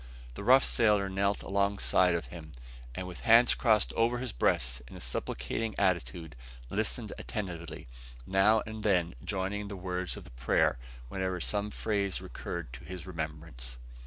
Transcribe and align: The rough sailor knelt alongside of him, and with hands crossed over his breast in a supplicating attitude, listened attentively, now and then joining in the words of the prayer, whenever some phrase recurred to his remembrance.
The 0.33 0.43
rough 0.43 0.65
sailor 0.65 1.09
knelt 1.09 1.43
alongside 1.43 2.15
of 2.15 2.25
him, 2.33 2.53
and 2.95 3.05
with 3.07 3.19
hands 3.19 3.53
crossed 3.53 3.93
over 3.93 4.17
his 4.17 4.31
breast 4.31 4.81
in 4.87 4.97
a 4.97 4.99
supplicating 4.99 5.75
attitude, 5.77 6.35
listened 6.71 7.13
attentively, 7.19 7.87
now 8.25 8.63
and 8.65 8.81
then 8.81 9.13
joining 9.23 9.61
in 9.61 9.67
the 9.67 9.75
words 9.77 10.17
of 10.17 10.23
the 10.23 10.31
prayer, 10.31 10.79
whenever 11.07 11.39
some 11.39 11.69
phrase 11.69 12.19
recurred 12.19 12.73
to 12.73 12.83
his 12.83 13.05
remembrance. 13.05 13.77